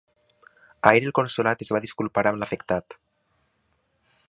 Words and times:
Ahir 0.91 1.03
el 1.09 1.13
consolat 1.19 1.61
es 1.65 1.71
va 1.77 1.83
disculpar 1.85 2.25
amb 2.31 2.43
l’afectat. 2.45 2.99